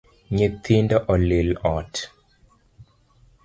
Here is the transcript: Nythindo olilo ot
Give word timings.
Nythindo 0.37 0.97
olilo 1.15 1.53
ot 1.77 1.93